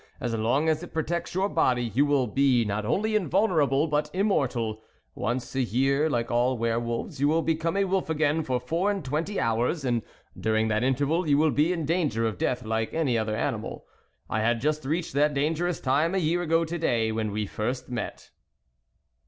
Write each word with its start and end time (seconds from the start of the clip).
As 0.19 0.33
long 0.33 0.67
as 0.67 0.81
it 0.81 0.95
protects 0.95 1.35
your 1.35 1.47
body, 1.47 1.83
you 1.93 2.07
will 2.07 2.25
be 2.25 2.65
not 2.65 2.87
only 2.87 3.13
invulnerable, 3.15 3.85
but 3.85 4.09
immortal; 4.13 4.81
once 5.13 5.53
a 5.53 5.61
year, 5.61 6.09
like 6.09 6.31
all 6.31 6.57
were 6.57 6.79
wolves, 6.79 7.19
you 7.19 7.27
will 7.27 7.43
become 7.43 7.77
a 7.77 7.83
wolf 7.85 8.09
again 8.09 8.41
for 8.41 8.59
four 8.59 8.89
and 8.89 9.05
twenty 9.05 9.39
hours, 9.39 9.85
and 9.85 10.01
during 10.35 10.69
that 10.69 10.83
interval, 10.83 11.29
you 11.29 11.37
will 11.37 11.51
be 11.51 11.71
in 11.71 11.85
danger 11.85 12.25
of 12.25 12.39
death 12.39 12.63
like 12.65 12.95
any 12.95 13.15
other 13.15 13.35
animal. 13.35 13.85
I 14.27 14.39
had 14.39 14.59
just 14.59 14.85
reached 14.85 15.13
that 15.13 15.35
dangerous 15.35 15.79
time 15.79 16.15
a 16.15 16.17
year 16.17 16.41
ago 16.41 16.65
to 16.65 16.79
day, 16.79 17.11
when 17.11 17.29
we 17.29 17.45
first 17.45 17.87
met." 17.87 18.31